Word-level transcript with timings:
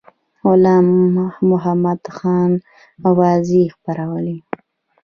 غلام 0.45 0.87
محمدخان 1.49 2.51
اوازې 3.07 3.63
خپرولې. 3.73 4.37